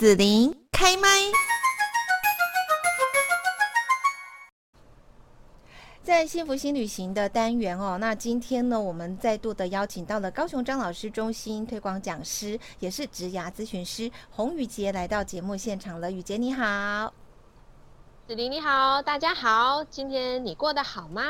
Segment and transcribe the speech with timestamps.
[0.00, 1.06] 子琳开麦。
[6.02, 16.10] 在幸福新旅行的单元哦，那今天呢，我们再度的邀请到了高雄张老师中心推广讲师，也是职涯咨询师洪宇杰来到节目现场了。
[16.10, 17.12] 宇杰你好，
[18.26, 21.22] 子琳你好，大家好，今天你过得好吗？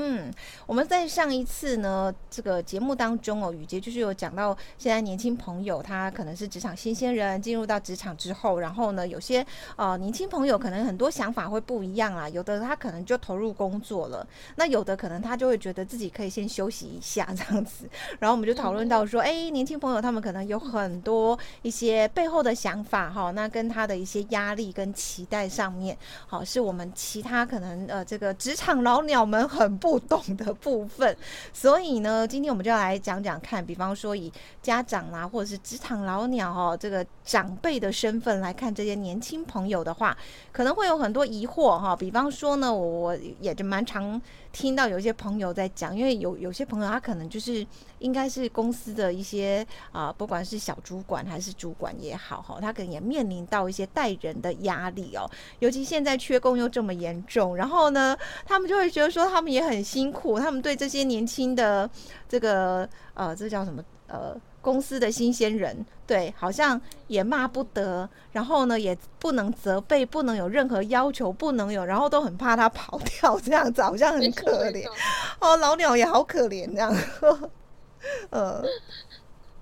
[0.00, 0.32] 嗯，
[0.64, 9.44] 我们在上一次呢这个节目当中哦，雨洁就是有讲到，现在年轻朋友他可能是职场新鲜人，进入到职场之后，然后呢有些
[9.74, 14.24] 呃年轻朋友可能很多想法会不一样啊，有的他可能就投入工作了，
[14.54, 17.90] 那有的可能他就会觉得自己可以先休息一下这样子，
[18.20, 29.87] 然后我们就讨论到说，哎，年轻朋友他们可能有很多一些背后的想法哈，那跟他的一些压力跟期待上面，好，是我们其他可能呃这个职场老鸟们很不。
[29.88, 31.16] 不懂的部分，
[31.50, 40.14] 所以呢，今天我们就要来讲讲看，比方说以家长啊，或者是职场老鸟哦，这个长辈的身份来看这些年轻朋友的话，
[40.52, 41.96] 可能会有很多疑惑哈。
[41.96, 44.20] 比方说呢，我也就蛮常
[44.52, 47.66] 听到有一些朋友在讲，因为有有些朋友他可能就是
[48.00, 55.28] 应该是公司的一些啊，不管是小主管还是主管也好哈，他可能也面临到一些带人的压力哦，
[55.60, 61.88] 尤其现在缺工又这么严重，然后呢，他们就会觉得说他们也很辛苦，他们对这些年轻的
[62.28, 64.36] 这个呃，这叫什么呃？
[64.60, 74.84] 公司的新鲜人，对，好像也骂不得，然后呢，也不能责备，不能有任何要求，不能有，然后都很怕他跑掉，这样子好像很可怜。
[75.38, 76.94] 哦，老鸟也好可怜这样。
[78.30, 78.62] 呃，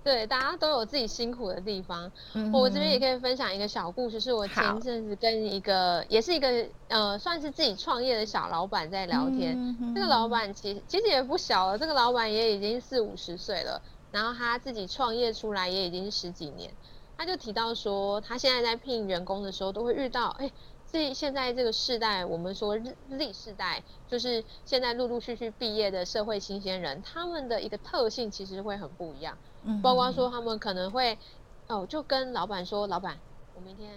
[0.06, 2.08] 对，大家都有自己辛苦的地方。
[2.34, 9.56] 嗯、我这边也可以分享一个小故事，是我前阵子跟一个，也是一个呃，算是自己创业的小老板在聊天。
[9.80, 13.82] 嗯、这个老板其实其实也不小了，这个老板也已经四五十岁了。
[14.12, 16.72] 然后他自己创业出来也已经十几年，
[17.18, 20.48] 他就提到说，他现在在聘员工的时候都会遇到，哎，
[20.90, 29.36] 这现在这个世代，我们说 Z 世代，就是现在陆陆续续毕业的社会新鲜人，他们的一个特性其实会很不一样，
[29.82, 31.18] 包括说他们可能会，
[31.66, 33.18] 哦，就跟老板说，老板，
[33.54, 33.90] 我明天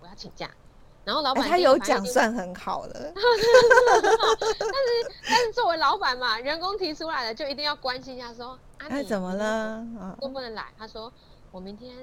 [0.00, 0.50] 我要请假。
[1.02, 3.42] 然后老板、欸、他有奖算很好了， 但是
[5.26, 9.82] 但是作为老板嘛，员工提出来了就一定要关心一下说，说啊你怎么了？
[10.20, 10.66] 都不能来。
[10.78, 11.10] 他说
[11.50, 11.96] 我明天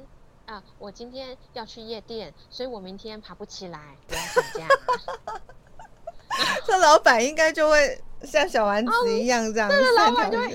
[0.48, 4.68] 啊、呃，我今天要去夜店，所以我明天爬不起来，我要请假。
[6.66, 10.48] 这老板应该就会像小丸子一样这样，这个老板就会，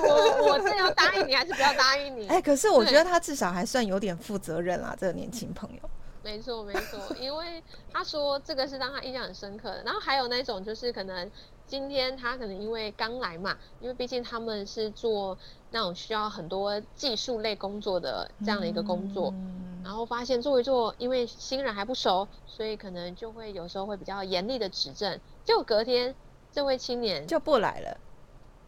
[0.00, 2.26] 我我是要答应你，还是不要答应你？
[2.28, 5.90] 哎、欸，可是我觉得他至少还算有点负责任啦，这个年轻朋友。
[6.22, 9.82] 没错，没错，因为他说这个是让他印象很深刻的。
[9.84, 11.30] 然后还有那种就是可能
[11.66, 15.38] 今天他可能因为刚来嘛，因为毕竟他们是做
[15.70, 25.18] 那种需要很多技术类工作的这样的一个工作，嗯、然后发现做一做，因为新人还不熟，所以可能就会有时候会比较严厉的指正。
[25.42, 26.14] 就隔天
[26.52, 27.96] 这位青年就不来了，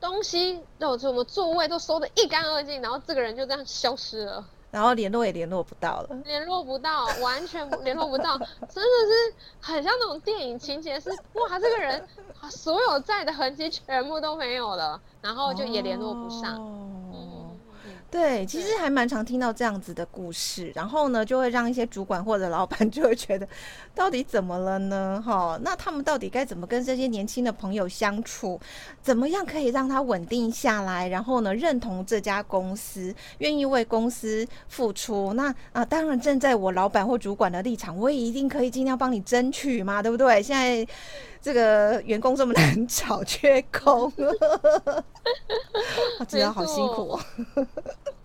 [0.02, 4.44] 东西都什么座位都收得一干二净，然后这个人就这样消失了。
[4.72, 12.04] 然后联络也联络不到了，联络不到，完全 联络不到，真的是很像那种电影情节，是哇，这个人
[12.50, 16.56] 所有在的痕迹全部都没有了，然后就也联络不上。
[16.56, 16.88] 哦
[18.12, 23.48] 对，其实还蛮常听到这样子的故事，然后呢，就会让一些主管或者老板 就会觉得，
[23.94, 25.22] 到底怎么了呢？
[25.24, 28.60] 哈，那他们到底该怎么跟这些年轻的朋友相处？
[29.00, 31.08] 怎么样可以让他稳定下来？
[31.08, 35.32] 然后呢，认同这家公司，愿意为公司付出？
[35.32, 40.42] 那啊，当然站在我老板或主管的立场，我也一定可以尽量帮你争取嘛，对不对？
[40.42, 40.86] 现在。
[41.42, 44.12] 这个员工这么难找，缺工，
[46.28, 47.20] 真的好辛苦哦！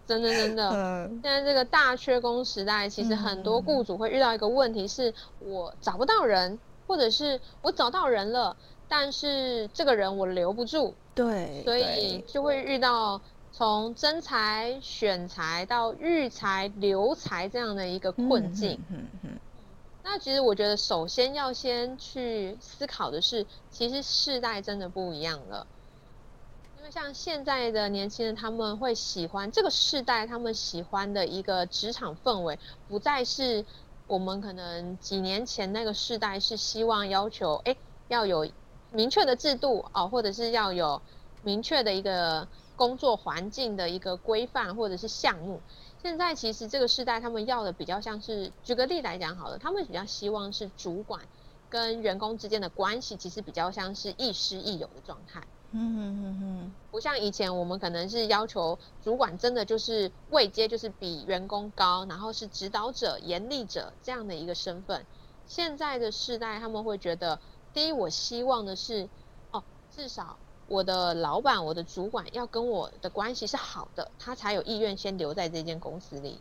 [0.05, 8.55] 真的真的，嗯、现在这个大缺工时代，其实很多雇主会遇到一个问题是：我找不到人，或者是我找到人了，
[8.87, 13.19] 但是这个人我留不住，对，所以就会遇到
[13.51, 18.79] 从征才、选才到育才、留才这样的一个困境。
[18.89, 19.36] 嗯嗯嗯
[20.09, 25.67] 那其实我觉得，首先要先去思考的是，其实世代真的不一样了。
[26.77, 32.57] 因为像现在的年轻人，他们会喜欢这个世代，他们喜欢的一个职场氛围，
[32.87, 33.65] 不再是
[34.07, 37.75] 我们可能几年前那个世代是希望要求，哎，
[38.07, 38.49] 要有
[38.93, 41.01] 明确的制度哦，或者是要有
[41.43, 45.59] 明确的一个工作环境的一个规范或者是项目。
[46.07, 51.21] 现在其实这个时代，他们要的比较像是，举个例来讲好了，他们比较希望是主管
[51.69, 55.41] 跟员工之间的关系，其实比较像是亦师亦友的状态。
[55.71, 65.05] 嗯嗯嗯嗯，不像以前我们可能是要求主管真的就是位阶就是比员工高，然后是指导者、严厉者这样的一个身份。
[65.45, 67.37] 现在的世代他们会觉得，
[67.73, 69.09] 第一，我希望的是，
[69.51, 69.61] 哦，
[69.93, 70.37] 至少
[70.67, 76.39] 我的老板、我的主管要跟我的关系是好的，他才有意愿先留在这间公司里。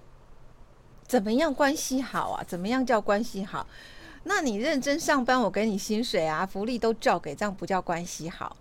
[1.05, 2.45] 怎么样关系好啊？
[2.47, 3.67] 怎么样叫关系好？
[4.25, 8.57] 那你认真上班，我给你薪水啊，福利都照给，这样不叫关系好。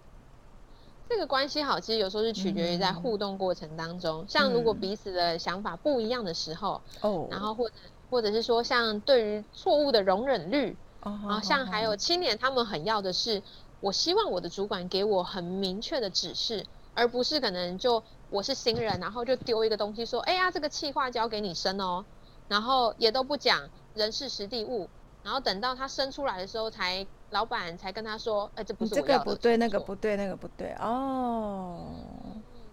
[1.10, 7.76] 这个关系好，其实有时候是取决于在互动过程当中，嗯、像如果彼此的想法不一样的时候，哦、嗯，然后或者
[8.10, 13.42] 或者是说，像对于错误的容忍率，哦，然后像还有青年，他们很要的是，
[13.86, 16.66] 我希望我的主管给我很明确的指示，
[16.96, 22.04] 而不是可能就我是新人，然后就丢一个东西说，哎呀，这个企划交给你生哦，
[22.48, 24.90] 然后也都不讲人事实地物。
[25.22, 31.94] 然后等到他生出来的时候，才老板才跟他说：“哎，这不是我要的。”这个不对，那个不对，那个不对哦。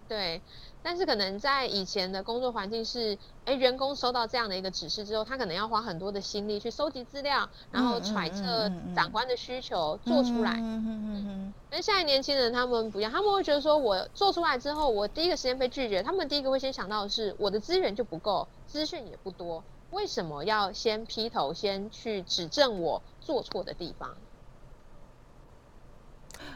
[0.07, 0.41] 对，
[0.81, 10.51] 但是可能在以前的工作环境是，哎，员工收到这样的一个指示之后，他可能要花很多的心力去收集资料，然后揣测长官的需求，嗯、做出来。
[10.53, 11.53] 嗯嗯嗯嗯。
[11.69, 19.63] 但现在年轻人他们不一样，他们会觉得说，我做出来之后，我第一个时间被拒绝，他们第一个会先想到的是，我的资源就不够，资讯也不多。
[19.91, 24.15] 为什么要先劈头，先去指正我做错的地方？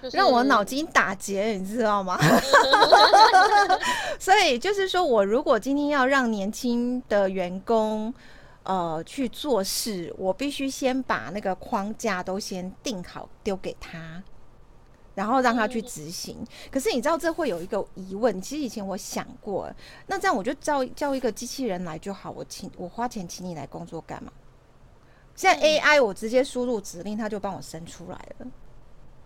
[0.02, 2.18] 就是、让我脑筋打结，你知道吗？
[4.20, 8.14] 所以就是说，我如果今天要让年轻的员工
[8.64, 14.24] 呃去做事，我必须先把那个框架都先定好，丢给他。
[15.16, 18.40] 然后让他去执行，可是你知道这会有一个疑问。
[18.40, 19.68] 其实以前我想过，
[20.06, 24.32] 那这样我就叫叫一个机器人来就好，我请我花钱请你来工作干嘛？
[25.36, 28.46] 现在 AI 我直接输入指令，他就帮我生出来了。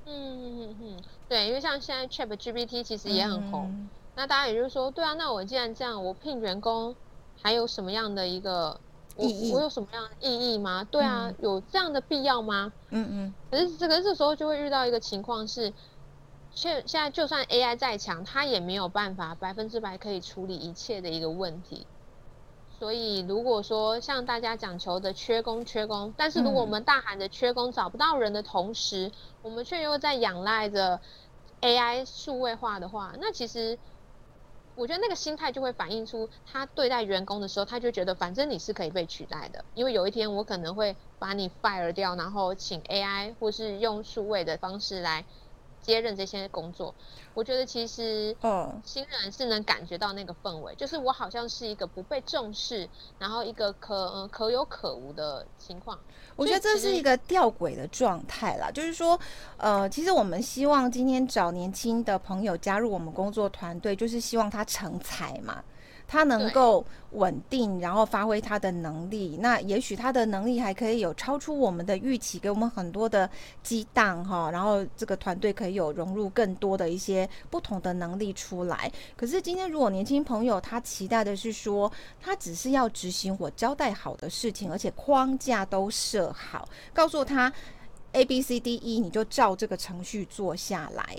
[0.05, 6.95] 嗯嗯嗯嗯，对，因为像现在 ChatGPT 其实也很红，嗯、那大家也就是说，对啊，那我既然这样，我聘员工
[7.41, 8.79] 还有什么样的一个？
[9.17, 10.85] 我我有什么样的意义吗？
[10.89, 12.71] 对啊，嗯、有这样的必要吗？
[12.89, 13.33] 嗯嗯。
[13.51, 15.73] 可是这个这时候就会遇到一个情况是，
[16.49, 21.85] 现现在就算 AI 再强，它也没有办法百分之百可以处理一切的一个问题。
[22.81, 29.11] 所以如果说像大家讲求的缺工缺工，但是如果我们大喊着缺工找不到人的同时，嗯、
[29.43, 30.99] 我们却又在仰赖着
[31.61, 33.77] AI 数位化的话，那其实。
[34.73, 45.25] 我觉得那个心态就会反映出他对待员工的时候，他就觉得反正你是可以被取代的，因为有一天我可能会把你 fire 掉，然后请 AI 或是用数位的方式来
[45.81, 46.93] 接任这些工作。
[47.33, 52.87] 我觉得其实，嗯，新人是能感觉到那个氛围，就是我好像是一个不被重视，
[53.19, 55.97] 然后一个可、呃、可有可无的情况。
[56.35, 59.17] 我觉得这是一个吊诡的状态啦，就是说，
[59.57, 65.63] 呃，其实我们希望今天找年轻的朋友加入我们工作团队，就是希望他成才嘛。
[66.11, 73.29] 他能够稳定，然后发挥他的能力，那也许他的能力还可以有超出我们的预期，给我们很多的
[73.63, 78.91] 激荡哈，然后这个团队可以有融入更多的一些不同的能力出来。
[79.15, 87.49] 可是今天如果年轻朋友他期待的是说，他只是要执行我交代好的事情，而且框架都设好，告诉他
[88.11, 91.17] A B C D E，你就照这个程序做下来。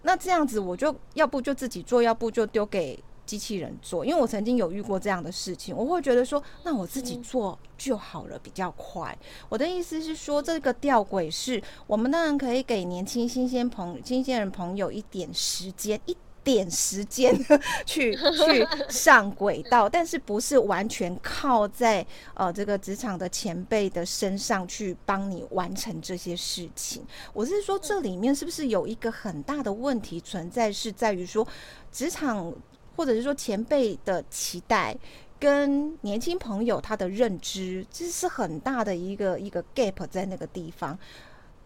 [0.00, 2.98] 那这样子我就要不就自己做，要不就丢给。
[3.30, 9.16] 机器人做，因为我曾经有遇过这样的事情，我会觉得说，那我自己做就好了，比较快。
[9.48, 17.32] 我的意思是说，这个吊轨是我们当然可以给年轻新鲜朋新鲜人朋友一点时间，一点时间
[17.86, 27.06] 去 去上轨道，但是不是完全靠在呃这个职场的前辈的身上去帮你完成这些事情。
[27.32, 31.46] 我是说，这里面是不是有一个很大的问题存在，是在于说
[31.92, 32.52] 职场。
[33.00, 34.94] 或者是说前辈的期待
[35.38, 40.98] 跟年轻朋友他的认知，这是很大的一个一个 gap 在那个地方。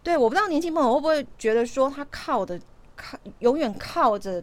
[0.01, 2.57] 对，我不知道年轻朋友会不会觉得说他靠的
[2.95, 4.41] 靠永远靠着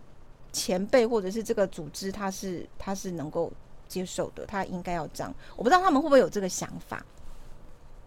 [0.53, 3.51] 前辈或者是这个组织，他是他是能够
[3.89, 5.35] 接受的，他应该要这样。
[5.57, 7.03] 我不知道他们会不会有这个想法。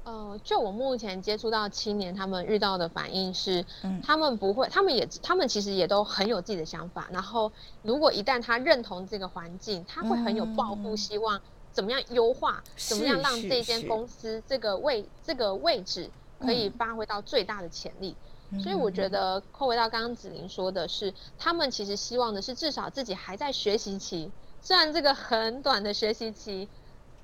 [0.05, 7.07] 呃，就我目前接触到青年，他们遇到的反应是，嗯，他们不会，他们也，他们其实也都很有自己的想法。
[7.11, 16.07] 然后，如果一旦他认同这个环境，他会很有抱负，希望怎么样优化，怎么样让这间公司这个位这个位置
[16.39, 18.15] 可以发挥到最大的潜力。
[18.61, 24.29] 所以我觉得，扣回到刚刚子玲说的是，他们其实希望的是至少自己还在学习期，
[24.61, 26.69] 虽然这个很短的学习期。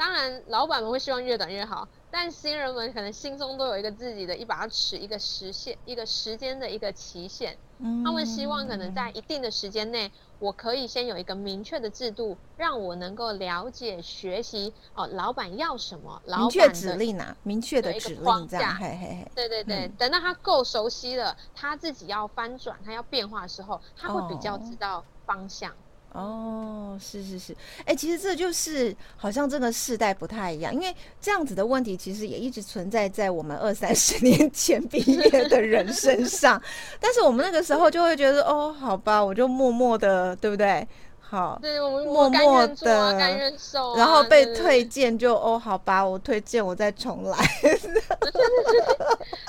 [0.01, 7.55] 当然，老板们会希望越短越好，但新人们可能心中都有一个自己的一把尺，一个时限，一个时间的一个期限。
[7.77, 19.31] 嗯，他们希望可能在一定的时间内，我可以先有一个明确的制度，让我能够了解、学习哦，老板要什么，老板的明确指令啊，明确的指令这样，这样嘿嘿嘿。
[19.35, 25.69] 对对对，嗯，等到他够熟悉了，他自己要翻转，他要变化的时候，他会比较知道方向。
[25.71, 25.75] 哦
[26.13, 36.61] 哦，是是是，哎、其实这就是好像这个世代不太一样，因为这样子的问题其实也一直存在在我们二三十年前毕业的人身上，
[36.99, 40.85] 但是我们那个时候就会觉得，哦，好吧，我就默默的，对不对？
[41.31, 47.37] 好，对，我们默默的，啊啊、然后被推荐就哦，好吧，我推荐我再重来。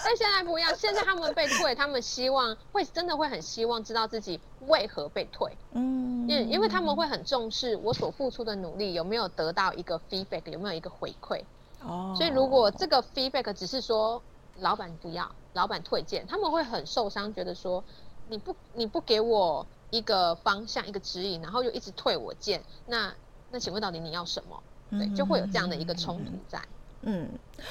[0.04, 5.50] 但现在不一样，现在他们被退，他们希望会真的会很希望知道自己为何被退。
[5.72, 11.42] 嗯，因因为他们会很重视我所付出的努力有没有得到一个 feedback，有没有一个回馈。
[11.84, 14.22] 哦，所以如果这个 feedback 只是说
[14.60, 17.82] 老板不要，老板推荐，他们会很受伤，觉得说
[18.28, 19.66] 你不你不给我。
[19.92, 23.14] 一个方向，一个指引，然后又一直退我件，那
[23.50, 24.62] 那请问到底你要什么？
[24.90, 26.58] 对，就会有这样的一个冲突在。
[26.58, 26.68] 嗯，
[27.02, 27.28] 嗯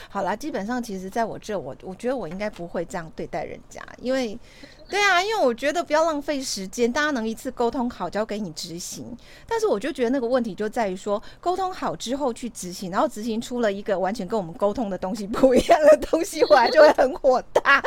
[0.10, 4.38] 好啦，基本上其实在我这，我我觉得我应该不会这样对待人家，因为，
[4.90, 9.18] 对啊，因为我觉得不要浪费时间，大家能一次沟通好交给你执行。
[9.46, 17.84] 但是我就觉得那个问题就在于说，沟通好之后去执行，然后执行出了一个完全跟我们沟通的东西不一样的东西回来，就会很火大。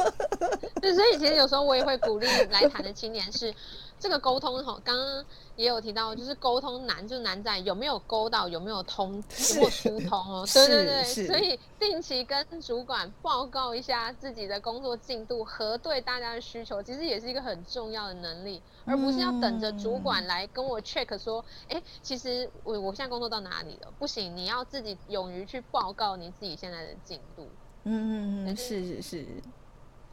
[0.80, 3.54] 对，所以其实有时候我也会鼓励来谈的青年是。
[3.98, 5.24] 这个沟通哈，刚刚
[5.56, 10.46] 也有提到，就是沟通难就难在有没有沟到，有没有通，有没有疏通哦。
[10.54, 23.92] 对对对，所以定期跟主管报告一下自己的工作进度，核对大家的需求，其实也是一个很重要的能力，而不是要等着主管来跟我 check 说，哎，其实我我现在工作到哪里了？
[23.98, 27.48] 不行，你要自己勇于去报告你自己现在的进度。
[27.84, 29.26] 嗯嗯嗯，是是是。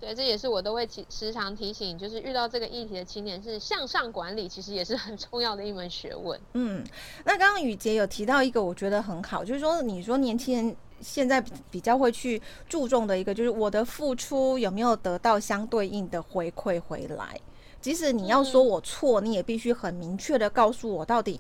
[0.05, 6.39] 对，这也是我都会提时常提醒，就是遇到这个议题的青年，是向上管理，其实也是很重要的一门学问。
[6.53, 6.85] 嗯，
[7.23, 17.39] 那刚刚雨杰有提到一个，我觉得很好，就是说，你说年轻人现在比较会去注重的一个，就是我的付出有没有得到相对应的回馈回来。
[17.81, 21.39] 即使你要说我错，嗯、你也必须很明确的告诉我到底。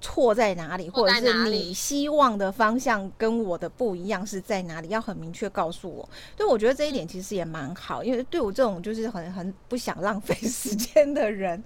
[0.00, 4.88] 错在哪里，或者是你希望的方向跟我的不一样是在哪里？
[4.88, 6.08] 要很明确告诉我。
[6.36, 11.62] 对，我觉得这一点其实也蛮好，因为对我这种就是很很不想浪费时间的人，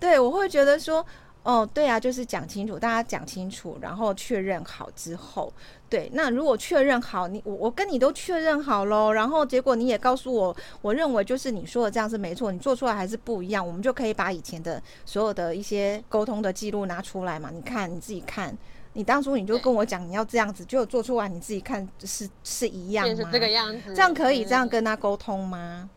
[0.00, 1.04] 对，我会觉得说。
[1.44, 5.52] 哦，对啊，就是讲清楚，大家讲清楚，然后确认好之后，
[5.90, 18.56] 对，那如果确认好，你我我跟你都确认好喽，然后结果你也告诉我，我认为就是你说的这样是没错，你做出来还是不一样，我们就可以把以前的所有的一些沟通的记录拿出来嘛，你看你自己看，
[18.94, 23.14] 你当初你就跟我讲你要这样子，就做出来你自己看是是一样吗？
[23.14, 25.90] 是这个样子，这样可以这样跟他沟通吗？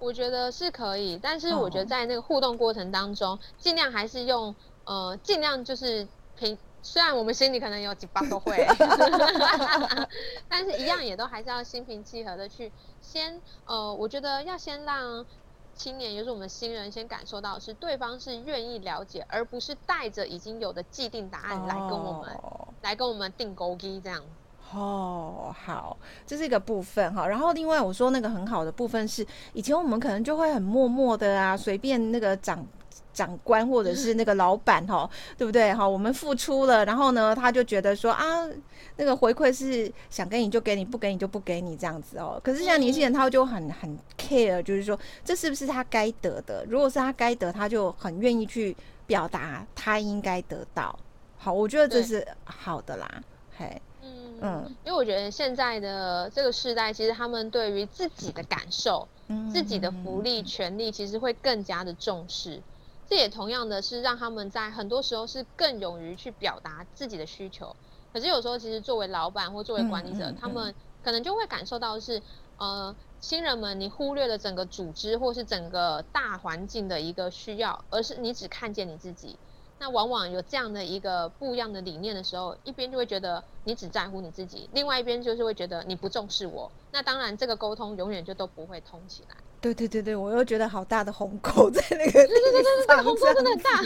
[0.00, 4.52] 我觉得是可以，但是我觉得在那个互动过程当中，尽量还是用。
[4.84, 8.66] 呃，尽量就是平，虽然我们心里可能有几把都会
[10.48, 15.24] 但是一样也都还是要心平气和的去先，呃，我觉得要先让
[15.74, 24.22] 青年，也就是我们新人先感受到是对方是愿意了解，而不是带着已经有的既定答案来跟我们、哦、来跟我们定勾机这样。
[24.74, 25.96] 哦，好，
[26.26, 27.26] 这是一个部分哈。
[27.26, 32.66] 然后另外我说那个很好的部分是，以前我们可能就会很默默的啊，随便那个长。
[33.12, 35.88] 长官或者是那个老板哈， 对不对哈？
[35.88, 38.48] 我们付出了，然后呢，他就觉得说啊，
[38.96, 42.40] 那个回馈是想给你就给你，不给你就不给你这样子哦。
[42.42, 46.64] 可是像年轻人，他就很很 care，就是说这是不是他该得的？
[46.68, 48.76] 如果是他该得，他就很愿意去
[49.06, 50.98] 表达他应该得到。
[51.36, 53.22] 好，我觉得这是好的啦。
[53.56, 59.06] 嘿，嗯嗯，因为我觉得现在的这个时代，其实他们对于自己的感受、
[59.52, 62.62] 自己的福利、权利，其实会更加的重视。
[63.12, 67.76] 这也同样的是让他们在很多时候是更勇于去表达自己的需求，
[68.10, 72.22] 可是有时候其实作为老板或作为管理者，他们可能就会感受到是，
[72.56, 79.36] 呃，新人们你忽略了整个组织或是整个大环境的一个需要，而是你只看见你自己。
[79.78, 86.72] 那往往有这样的一个不一样的理念的时候，一边就会觉得你只在乎你自己，另外一边就是会觉得你不重视我。
[86.92, 89.34] 那当然这个沟通永远就都不会通起来。
[89.62, 93.80] 对对对对，我又觉得好大的鸿沟在那个对对对对对，鸿沟真的很大。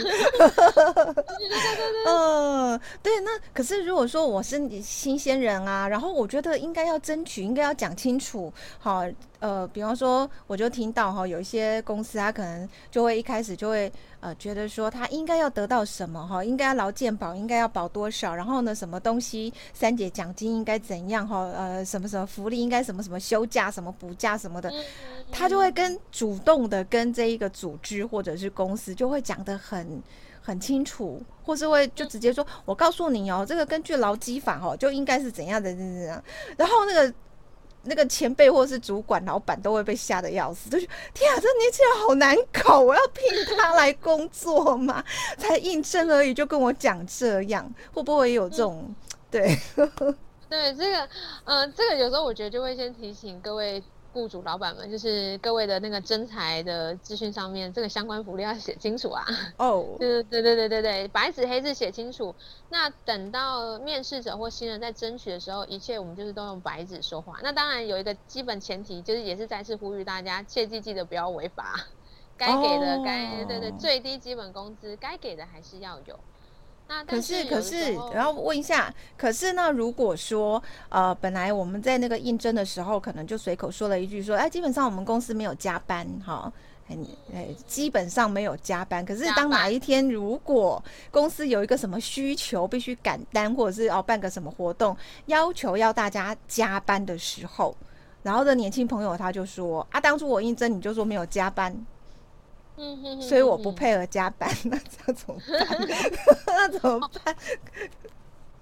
[2.07, 3.19] 嗯，对。
[3.19, 8.51] 那可是如果说我是新鲜人啊，然后我觉得应该要争取，应该要讲清楚。
[8.79, 9.03] 好，
[9.39, 24.71] 呃，比方说，我就听到哈，有一些公司他可能就会一开始就会呃觉得说他应该要得到什么哈，应该要劳健保应该要保多少，然后呢什么东西三节奖金应该怎样哈，呃什么什么福利应该什么什么休假什么补假什么的，
[25.31, 30.01] 他就会跟主动的跟这一个组织或者是公司就会讲得很。
[30.39, 36.23] 很清楚，或是会就直接说：“我告诉你哦，这个根据劳基法哦，就应该是怎样的怎样。”
[36.55, 37.13] 然后那个
[37.83, 43.23] 那个前辈或是主管、老板都会被吓得要死，就觉得天啊，这年轻人好难搞，我要聘
[43.57, 45.03] 他来工作嘛？
[45.37, 48.85] 才应征而已，就跟我讲这样，会不会有这种？
[48.87, 48.95] 嗯、
[49.29, 49.59] 对
[50.49, 51.09] 对，这个
[51.45, 53.83] 呃，这个有时候我觉得就会先提醒各位。
[54.13, 59.23] 雇主老板们，就是各位的那个征才的资讯上面，这个相关福利要写清楚啊！
[59.57, 62.33] 哦、oh.， 对对对对对对，白纸黑字写清楚。
[62.69, 67.37] 那等到面试者或新人在争取的时候，一切我们就是都用白纸说话。
[67.43, 71.85] 那当然有一个基本前提，就是也是再次呼吁大家，切记记得不要违法，
[72.35, 73.47] 该给的该、oh.
[73.47, 76.19] 对对最低基本工资该给的还是要有。
[77.05, 79.69] 可是可是，然后问一下，可是呢？
[79.69, 86.51] 如果说呃，本来我们在那个应征的时候，可能就随口说了一句说，哎，基本上我们公司没有加班，哈，
[86.87, 86.97] 哎，
[87.33, 89.05] 哎，基本上没有加班。
[89.05, 97.75] 可是当哪一天如果公司有一个什么需求，必须赶单，或者是要办个什么活动，要求要大家加班的时候，
[98.23, 101.85] 然后的年轻朋友他就说，啊，当初我应征你就说没有加班。
[102.77, 105.67] 嗯哼，所以我不配合加班，那这怎么办？
[106.47, 107.35] 那怎么办？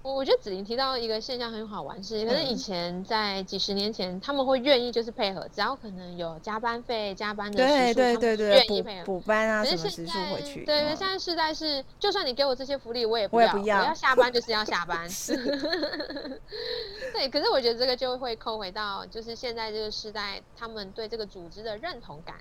[0.02, 10.64] 我我觉得子玲提到一个现象很好玩，是可是以前在几十年前，他们会愿意就是配合，只要可能有加班费、加班的时数，对对对对，愿意配合补班啊什么时数回去。
[10.64, 15.04] 对对，现在世代是，就算你给我这些福利，我也不要，我要下班就是要下班。
[17.12, 22.36] 对，可是我觉得这个就会扣回到，就是现在这个时代，他们对这个组织的认同感。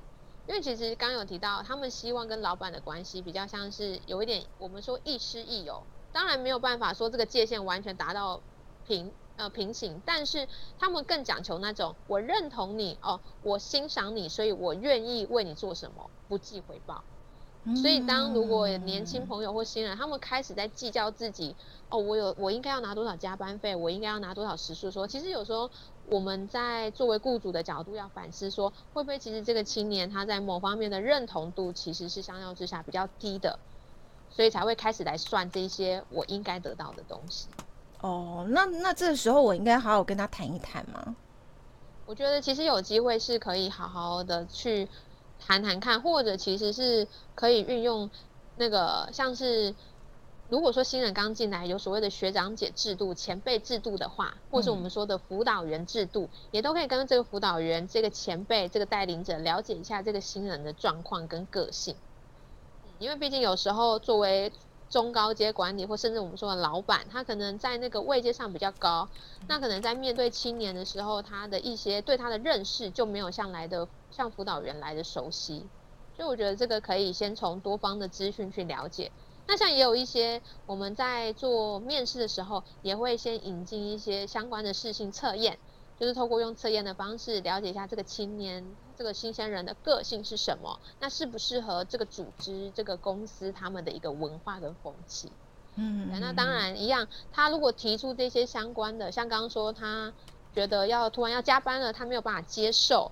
[0.47, 8.41] 因为其实刚有提到，他们希望跟老板的关系比较像是有一点，我们说亦师亦友，当然没有办法说这个界限完全达到
[8.85, 10.47] 平呃平行，但是
[10.77, 17.03] 他们更讲求那种我认同你哦，我欣赏你，所以我愿意为你做什么，不计回报。
[17.73, 21.55] 所以，当如果年轻朋友或新人，他们开始在计较自己，
[21.89, 25.71] 哦，我有我应该要拿多少加班费，我应该要拿多少时数，说，其实有时候
[26.05, 33.57] 我们在作为雇主的角度要反思，说，会不会其实这个青年他在某方面的认同度其实是相较之下比较低的，
[34.29, 37.47] 所以才会开始来算这些我应该得到的东西。
[38.01, 41.15] 哦，那那这个时候我应该好好跟他谈一谈吗？
[42.05, 44.87] 我觉得其实有机会是可以好好的去。
[45.45, 48.09] 谈谈看，或者其实是可以运用
[48.55, 49.75] 那个，像是
[50.49, 61.95] 如果说新人刚进来有所谓的学长姐制度、前辈制度的话，或是我们说的辅导员制度，嗯，也都可以跟这个辅导员、这个前辈、这个带领者了解一下这个新人的状况跟个性。
[62.97, 64.51] 因为毕竟有时候作为
[64.89, 69.09] 中高阶管理，或甚至我们说的老板，他可能在那个位阶上比较高，
[69.47, 75.65] 那可能在面对青年的时候，他的一些对他的认识就没有像来的像辅导员来的熟悉，
[76.15, 79.11] 所以我觉得这个可以先从多方的资讯去了解。
[79.47, 85.59] 那像也有一些我们在做面试的时候，也会先引进一些相关的事情测验。
[85.99, 95.31] 就是透过用测验的方式了解一下这个青年、这个新鲜人的个性是什么，那适不适合这个组织、这个公司他们的一个文化跟风气？
[95.75, 100.13] 嗯，那当然一样，他如果提出这些相关的，像刚刚说他
[100.53, 103.11] 觉得要突然要加班了，他没有办法接受，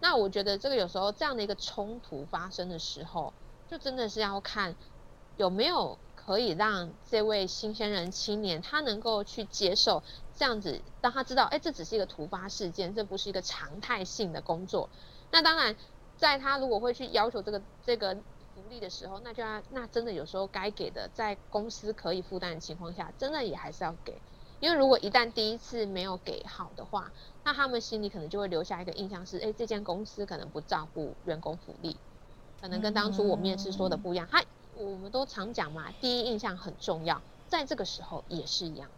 [0.00, 3.32] 那我觉得这个有时候这样的一个冲突发生的时候，
[3.68, 4.74] 就真的是要看
[5.36, 10.02] 有没有可以让这位新鲜人青年他能够去接受。
[10.36, 14.88] 这样子，当他知道，哎，这只是一个突发事件，这不是一个常态性的工作。
[15.30, 15.76] 那当然，
[16.16, 18.14] 在他如果会去要求这个这个
[18.54, 24.20] 福利的时候，那就要那真的有时候该给的，在公司可以负担的情况下，真的也还是要给。
[24.60, 31.96] 因为如果一旦第一次没有给好的话，那他们心里可能就会留下一个印象是，哎，这间公司可能不照顾员工福利，
[32.60, 34.26] 可能跟当初我面试说的不一样。
[34.30, 34.42] 他
[34.76, 38.88] 我们都常讲嘛，第一印象很重要，在这个时候也是一样。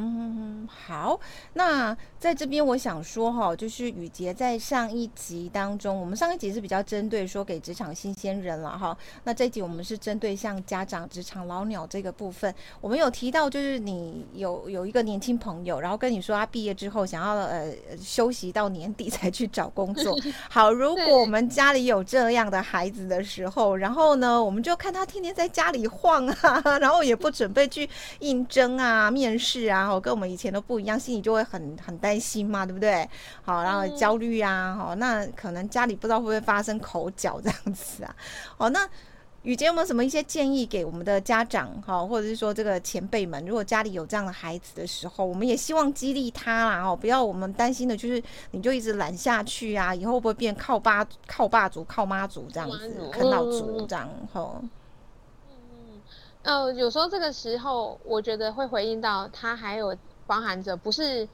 [0.00, 1.18] 嗯，好，
[1.54, 20.16] 那在这边我想说哈，就是雨杰在上一集当中，我们上一集是比较针对说给职场新鲜人了哈，那这一集我们是针对像家长、职场老鸟这个部分，我们有提到就是你有有一个年轻朋友，然后跟你说他毕业之后想要呃休息到年底才去找工作。
[20.48, 27.88] 好，如果我们家里有这样的孩子的时候，然后呢，我们就看他天天在家里晃啊， 然后也不准备去
[28.20, 29.87] 应征啊、面试啊。
[29.88, 33.08] 然后跟我们以前都不一样，心里就会很很担心嘛，对不对？
[33.40, 38.14] 好，然后焦虑啊，好，那可能家里不知道会不会发生口角这样子啊？
[38.58, 38.86] 哦，那
[39.44, 54.52] 雨洁有没有什么一些建议给我们的家长哈，或者是说这个前辈们，如果家里有这样的孩子的时候，我们也希望激励他啦哦，不要我们担心的就是你就一直懒下去啊，以后会不会变靠爸靠爸族靠妈族这样子，啃老族这样哈？
[54.56, 54.70] 嗯嗯，
[56.48, 59.94] 呃，有时候这个时候我觉得会回应到他还有
[60.26, 61.28] 包含着不是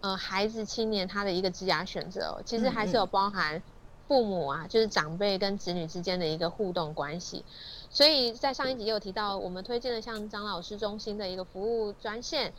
[0.00, 3.62] 呃孩子青年他的一个职业选择，其实还是有包含。
[4.06, 7.42] 父母啊，就是长辈跟子女之间的一个互动关系，
[7.88, 12.52] 所以在上一集也有提到，我们推荐的像张老师中心的一个服务专线，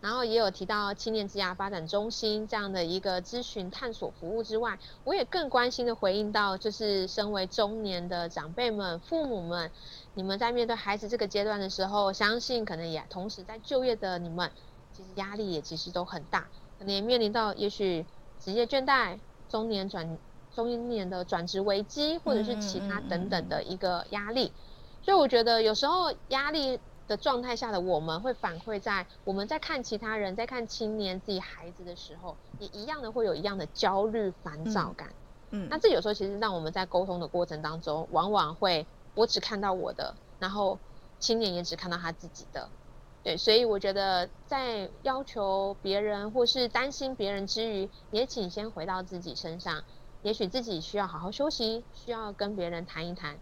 [0.00, 9.70] 然后也有提到青年职涯发展中心这样的一个咨询探索服务之外，我也更关心的回应到，就是身为中年的长辈们、父母们，
[10.14, 14.50] 你们在面对孩子这个阶段的时候，相信可能也同时在就业的你们，
[14.92, 18.06] 其实压力也其实都很大，可能也面临到也许
[18.38, 20.18] 职业倦怠、中年转。
[20.52, 24.50] 中年的转职危机，或者是其他等等的一个压力，
[25.00, 35.08] 所以我觉得有时候压力的状态下的我们会反馈在我们在看其他人，在看青年自己孩子的时候，也一样的会有一样的焦虑、烦躁感。
[35.50, 40.78] 嗯，那这有时候其实让我们在沟通的过程当中，往往会我只看到我的，然后
[41.18, 42.68] 青年也只看到他自己的。
[43.24, 49.82] 对，所以我觉得在要求别人或是担心别人之余，也请先回到自己身上。
[50.22, 53.36] 也许自己需要好好休息，需要跟别人谈一谈。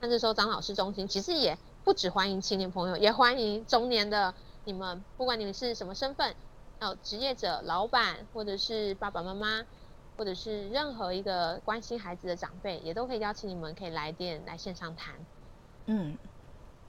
[0.00, 4.32] 那这时候张老师中心其实也不只欢迎青年朋友，也欢迎中年的
[4.64, 6.34] 你们，不管你们是什么身份，
[6.80, 9.64] 哦，职业者、老板，或者是爸爸妈妈，
[10.16, 15.14] 或者是任何一个关心孩子的长辈，也都可以邀请你们可以来电来线上谈。
[15.86, 16.16] 嗯，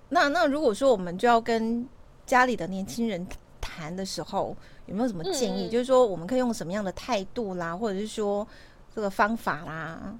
[0.10, 1.88] 那那如果说我们就要跟
[2.26, 3.28] 家里的年轻人
[3.60, 5.68] 谈的时候，有没有什么建议？
[5.68, 8.48] 嗯、就是说我们可以用什么样的态度啦，或者是说？
[8.94, 10.14] 这个方法啦，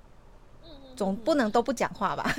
[1.02, 2.32] 总不能都不讲话吧？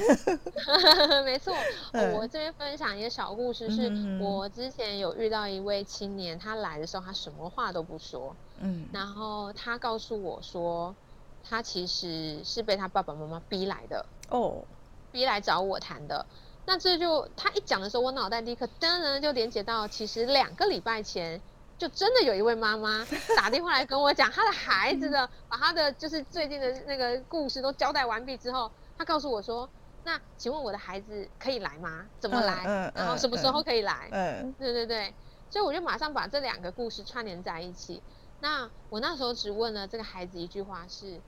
[1.27, 1.53] 没错，
[2.14, 3.90] 我这边分享一个小故事，是
[4.22, 10.94] 我之前有遇到一位青年，他来的时候他什么话都不说，嗯，然后他告诉我说，
[11.42, 14.62] 他其实是被他爸爸妈妈逼来的哦，
[15.11, 16.25] 逼来找我谈的。
[16.64, 21.40] 那这就他一讲的时候，我脑袋立刻噔噔就连接到，其实两个礼拜前。
[21.78, 23.04] 就真的有一位妈妈
[23.37, 29.68] 打电话来跟我讲，她的孩子的把她的就是最近的那个故事都交代完毕之后，她告诉我说
[30.04, 32.06] ：“那请问我的孩子可以来吗？
[32.20, 32.64] 怎么来？
[32.64, 35.12] 嗯嗯、然后什么时候可以来？”嗯，对对对，
[35.50, 38.02] 所以我就马上把这两个故事串联在一起。
[38.40, 41.20] 那我那时候只问了这个孩子一句话是：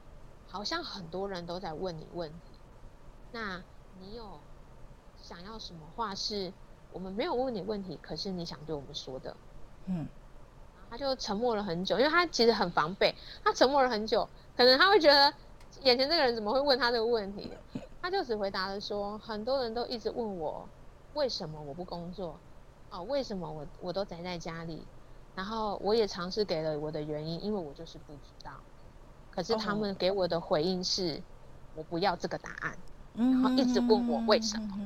[0.48, 2.52] 好像很多人都在问你问题，
[3.32, 3.62] 那
[4.00, 4.40] 你有
[5.22, 6.52] 想要什么话是
[6.92, 9.36] 我们没有问你问题，可是你想对我们说的？
[9.86, 10.06] 嗯。
[10.90, 13.14] 他就沉默了很久，因为他其实很防备。
[13.42, 15.32] 他沉默了很久，可能他会觉得
[15.82, 17.50] 眼前这个人怎么会问他这个问题？
[18.00, 20.68] 他就只回答了说：很多人都一直问我，
[21.14, 22.38] 为什么我不工作？
[22.90, 24.86] 哦，为什么我我都宅在家里？
[25.34, 28.52] 然后我也尝试给了我的原因，因为我就是不知道。
[29.32, 31.20] 可是他们给我的回应是，
[31.74, 32.78] 我不要这个答案，
[33.14, 34.78] 然后一直问我为什么。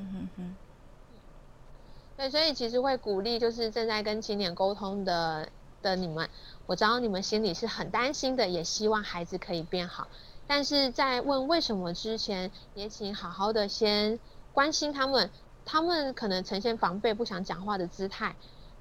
[2.16, 5.48] 对，所以其实会鼓励，就是正在跟青年沟通的。
[5.82, 6.28] 的你们，
[6.66, 10.08] 我知道你们心里是很担心的，也希望孩子可以变好。
[10.46, 14.18] 但是在问为什么之前，也请好好的先
[14.52, 15.30] 关心他们。
[15.70, 18.34] 他们可能呈现防备、不想讲话的姿态，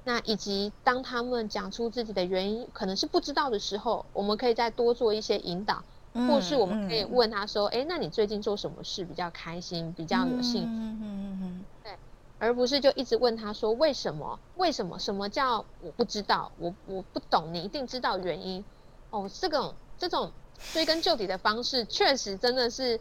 [0.06, 5.84] 那以及当他们讲出自己的原因，可能是不知道的时候，我们可以再多做一些引导，
[6.14, 11.77] 嗯、或是我们可以问他说：“哎、嗯，那你最近做什么事比较开心，比较有幸福？”嗯嗯嗯对。
[12.40, 14.40] 而不是就一直问他说，为什么？
[14.56, 15.00] 为什么？
[15.00, 16.52] 什么叫我不知道？
[16.60, 18.64] 我我不懂，你一定知道原因。
[19.10, 20.32] 哦，这种这种
[20.74, 23.00] 追根究底的方式，确实真的是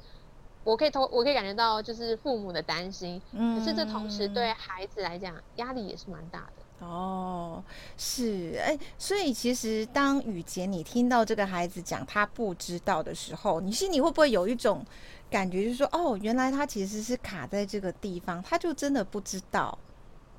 [0.65, 3.21] 我可以偷，我可以感觉到就是父母的担心。
[3.33, 3.59] 嗯。
[3.59, 6.66] 可是这同时对孩子来讲，压力也是蛮大的。
[6.81, 7.63] 哦，
[7.97, 14.85] 是哎，所以其实当雨杰你听到这个孩子讲他不知道的时候，你心里会不会有一种？
[15.29, 19.77] 感觉就是说，哦，原来他其实是卡在这个地方，他就真的不知道。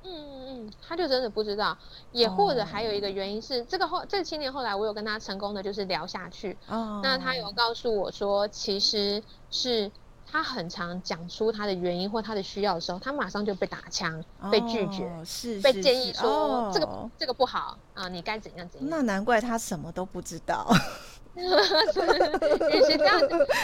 [0.02, 1.76] 嗯嗯嗯，他就真的不知道。
[2.10, 6.56] 也或者还有一个原因是，哦、这个后这个青年后来我有跟他成功的就是聊下去。
[6.68, 7.00] 哦。
[7.02, 9.92] 那他有告诉我说，其实是
[10.30, 18.88] 他很常讲出他的原因或他的需要的时候，他马上就被打枪、哦、被拒绝，是被建议说、哦、这个这个不好啊，你该怎样怎样。
[18.90, 20.70] 那难怪他什么都不知道。
[21.38, 23.20] 也是这样，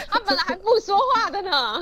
[0.09, 1.81] 他本来还不说话的呢。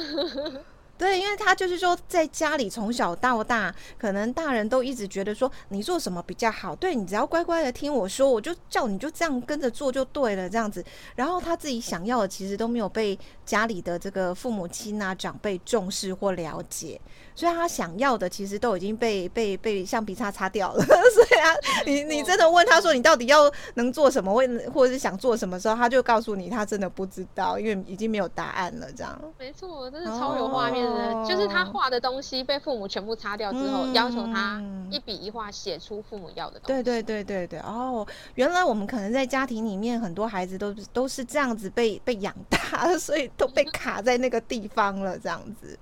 [1.04, 10.82] 对，因为他就是说，在家里从小到大，可能大人都一直觉得说你做什么比较好，对，你只要乖乖的听我说，我就叫你就这样跟着做就对了，这样子。
[11.16, 17.02] 然后他自己想要的其实都没有被家里的这个父母亲啊长辈重视或了解。
[17.36, 20.86] 所以他想要的其实都已经被被被橡皮擦擦掉了。
[20.86, 21.52] 所以啊，
[21.86, 28.88] 你你真的问他说你到底要能做什么，或或者是想做什么时候，他就告诉你他真的不知道，因为已经没有答案了。
[28.96, 29.20] 这样。
[29.40, 36.84] 没错，真是超有画面的，哦、就是他画的东西被父母全部擦掉之后，嗯、要求他一笔一画写出父母要的东西。
[36.84, 37.60] 对对对对对。
[37.60, 45.78] 哦，原来我们可能在家庭里面很多孩子都都是这样子被被养大， 所以都被卡在那个地方了，这样子。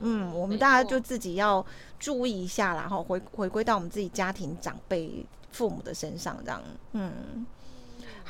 [0.00, 1.64] 嗯，我们大家就自己要
[1.98, 6.60] 注意一下，然后回回归到我们自己家庭长辈、父母的身上，这样。
[6.90, 7.46] 嗯，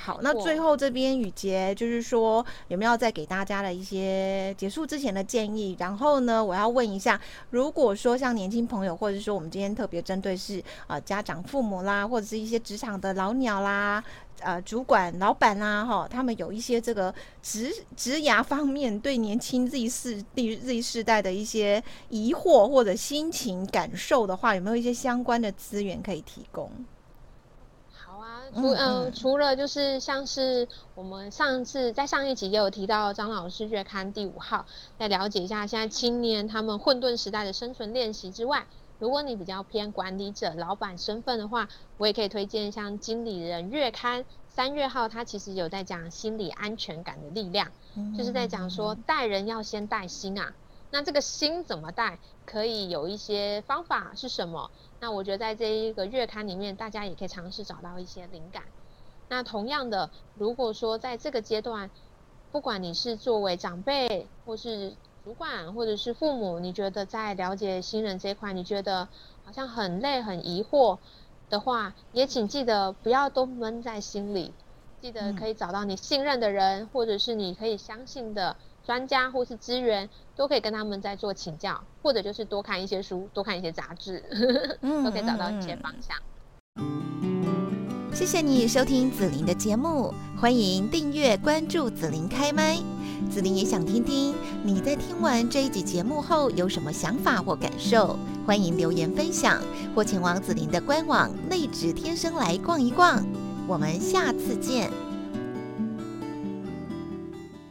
[0.04, 5.76] 好，那最后这边雨杰就是说，有没有再给大家的一些结束之前的建议？
[5.78, 14.02] 然后呢，我要问一下，如果说像年轻朋友，或者说我们今天特别针对是啊、呃、家长、父母啦，或者是一些职场的老鸟啦。
[14.40, 26.68] 呃，主管、老板啊，哈，他们有一些这个职职涯方面对年轻 Z 世、Z 世代的一些疑惑或者心情感受的话，有没有一些相关的资源可以提供？
[28.22, 34.64] 好啊，除嗯、呃，除了就是像是我们上次在上一集也有提到张老师月刊第五号，
[34.96, 38.66] 再了解一下现在青年他们混沌时代的生存练习之外，
[39.00, 47.72] 如果你比较偏管理者、老板身份的话，我也可以推荐像《经理人月刊》三月号，它其实有在讲心理安全感的力量，
[48.16, 50.54] 就是在讲说带人要先带心啊。
[50.90, 52.18] 那这个心怎么带？
[52.44, 54.70] 可以有一些方法是什么？
[55.02, 58.62] 那我觉得在这一个月刊里面，大家也可以尝试找到一些灵感。
[59.28, 61.90] 那同样的，如果说在这个阶段，
[62.52, 69.08] 不管你是作为长辈或是主管或者是父母，你觉得在了解新人这一块，你觉得
[69.44, 70.98] 好像很累、很疑惑
[71.50, 74.54] 的话，也请记得不要都闷在心里，
[75.00, 84.22] 记得可以找到你信任的人，或者是你可以相信的专家或是资源，都可以跟他们在做请教，或者就是多看一些书、多看一些杂志，
[84.82, 86.16] 都可以找到一些方向。
[88.12, 92.76] 谢谢你收听子琳的节目，欢迎订阅关注子琳开麦。
[93.30, 99.62] 子琳也想听听你在听完这一集节目后有什么想法或感受，欢迎留言分享
[99.94, 103.24] 或前往子琳的官网内职天生来逛一逛。
[103.66, 104.90] 我们下次见。